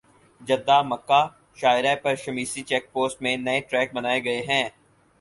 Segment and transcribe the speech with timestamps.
[0.41, 1.21] Jeddah Mecca
[1.59, 4.63] شاہراہ پر Shumaisi check post میں نئے ٹریک بنائے گئے ہیں